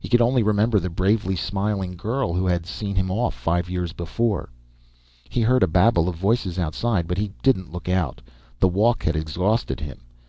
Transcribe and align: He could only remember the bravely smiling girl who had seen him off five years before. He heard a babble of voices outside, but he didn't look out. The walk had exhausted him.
He 0.00 0.08
could 0.08 0.20
only 0.20 0.42
remember 0.42 0.80
the 0.80 0.90
bravely 0.90 1.36
smiling 1.36 1.92
girl 1.94 2.34
who 2.34 2.46
had 2.46 2.66
seen 2.66 2.96
him 2.96 3.12
off 3.12 3.32
five 3.32 3.70
years 3.70 3.92
before. 3.92 4.48
He 5.28 5.40
heard 5.42 5.62
a 5.62 5.68
babble 5.68 6.08
of 6.08 6.16
voices 6.16 6.58
outside, 6.58 7.06
but 7.06 7.16
he 7.18 7.30
didn't 7.44 7.70
look 7.70 7.88
out. 7.88 8.20
The 8.58 8.66
walk 8.66 9.04
had 9.04 9.14
exhausted 9.14 9.78
him. 9.78 10.00